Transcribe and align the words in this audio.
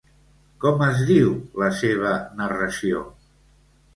Com 0.63 0.79
es 0.85 1.01
diu 1.09 1.35
la 1.63 1.69
seva 1.81 2.13
narració? 2.39 3.03